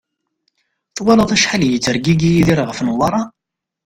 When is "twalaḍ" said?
0.95-1.29